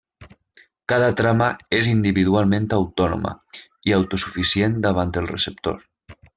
Cada 0.93 1.09
trama 1.19 1.49
és 1.81 1.89
individualment 1.91 2.65
autònoma 2.79 3.35
i 3.91 3.95
autosuficient 4.01 4.83
davant 4.89 5.15
el 5.23 5.33
receptor. 5.37 5.81